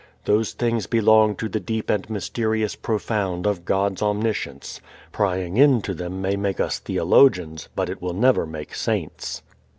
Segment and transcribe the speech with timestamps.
[0.25, 4.81] Those things belong to the deep and mysterious Profound of God's omniscience.
[5.11, 9.43] Prying into them may make theologians, but it will never make saints.